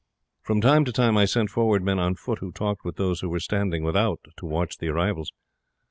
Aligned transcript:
From 0.41 0.61
time 0.61 0.83
to 0.85 0.91
time 0.91 1.15
I 1.15 1.25
sent 1.25 1.51
forward 1.51 1.83
men 1.83 1.99
on 1.99 2.15
foot 2.15 2.39
who 2.39 2.51
talked 2.51 2.83
with 2.83 2.95
those 2.95 3.19
who 3.21 3.29
were 3.29 3.39
standing 3.39 3.83
without 3.83 4.21
to 4.37 4.47
watch 4.47 4.79
the 4.79 4.87
arrivals. 4.87 5.31